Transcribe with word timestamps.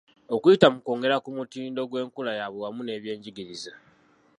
Okuyita 0.35 0.67
mu 0.73 0.79
kwongera 0.83 1.21
ku 1.23 1.29
mutindo 1.37 1.79
gw’enkula 1.89 2.31
yaabwe 2.39 2.59
wamu 2.63 2.81
n’ebyenjigiriza. 2.83 3.71